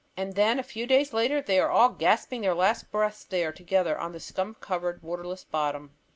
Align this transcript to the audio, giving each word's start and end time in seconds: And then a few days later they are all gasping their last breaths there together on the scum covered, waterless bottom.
And 0.17 0.33
then 0.33 0.57
a 0.57 0.63
few 0.63 0.87
days 0.87 1.13
later 1.13 1.43
they 1.43 1.59
are 1.59 1.69
all 1.69 1.89
gasping 1.89 2.41
their 2.41 2.55
last 2.55 2.89
breaths 2.91 3.23
there 3.23 3.51
together 3.51 3.95
on 3.99 4.13
the 4.13 4.19
scum 4.19 4.55
covered, 4.59 5.03
waterless 5.03 5.43
bottom. 5.43 5.91